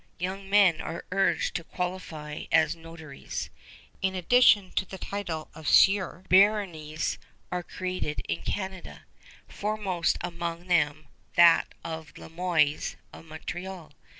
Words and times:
Young 0.17 0.49
men 0.49 0.81
are 0.81 1.05
urged 1.11 1.53
to 1.53 1.63
qualify 1.63 2.45
as 2.51 2.75
notaries. 2.75 3.51
In 4.01 4.15
addition 4.15 4.71
to 4.71 4.83
the 4.83 4.97
title 4.97 5.51
of 5.53 5.67
"Sieur," 5.67 6.23
baronies 6.27 7.19
are 7.51 7.61
created 7.61 8.21
in 8.27 8.41
Canada, 8.41 9.03
foremost 9.47 10.17
among 10.21 10.65
them 10.65 11.07
that 11.35 11.75
of 11.83 12.15
the 12.15 12.21
Le 12.21 12.29
Moynes 12.31 12.95
of 13.13 13.25
Montreal. 13.25 13.91